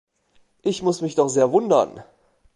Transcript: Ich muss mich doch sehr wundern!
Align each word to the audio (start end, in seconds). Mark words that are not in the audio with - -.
Ich 0.63 0.81
muss 0.81 1.01
mich 1.03 1.13
doch 1.13 1.27
sehr 1.29 1.51
wundern! 1.51 2.03